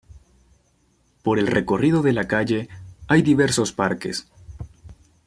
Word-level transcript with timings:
Por 1.21 1.37
el 1.37 1.45
recorrido 1.45 2.01
de 2.01 2.11
la 2.11 2.27
calle 2.27 2.69
hay 3.07 3.21
diversos 3.21 3.71
parques. 3.71 4.25